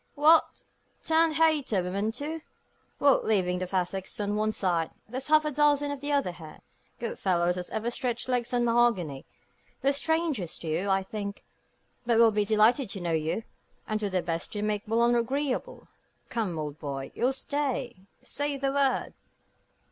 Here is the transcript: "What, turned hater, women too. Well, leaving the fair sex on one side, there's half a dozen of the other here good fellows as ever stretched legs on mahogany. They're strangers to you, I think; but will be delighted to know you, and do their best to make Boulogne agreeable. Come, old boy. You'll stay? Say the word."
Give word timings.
"What, 0.15 0.63
turned 1.03 1.35
hater, 1.35 1.83
women 1.83 2.11
too. 2.11 2.41
Well, 2.99 3.23
leaving 3.23 3.59
the 3.59 3.67
fair 3.67 3.85
sex 3.85 4.19
on 4.19 4.35
one 4.35 4.51
side, 4.51 4.89
there's 5.07 5.27
half 5.27 5.45
a 5.45 5.51
dozen 5.51 5.91
of 5.91 6.01
the 6.01 6.11
other 6.11 6.31
here 6.31 6.61
good 6.97 7.19
fellows 7.19 7.55
as 7.55 7.69
ever 7.69 7.91
stretched 7.91 8.27
legs 8.27 8.51
on 8.51 8.65
mahogany. 8.65 9.27
They're 9.81 9.93
strangers 9.93 10.57
to 10.57 10.67
you, 10.67 10.89
I 10.89 11.03
think; 11.03 11.43
but 12.03 12.17
will 12.17 12.31
be 12.31 12.45
delighted 12.45 12.89
to 12.89 12.99
know 12.99 13.11
you, 13.11 13.43
and 13.87 13.99
do 13.99 14.09
their 14.09 14.23
best 14.23 14.51
to 14.53 14.63
make 14.63 14.87
Boulogne 14.87 15.13
agreeable. 15.13 15.87
Come, 16.29 16.57
old 16.57 16.79
boy. 16.79 17.11
You'll 17.13 17.31
stay? 17.31 17.97
Say 18.23 18.57
the 18.57 18.71
word." 18.73 19.13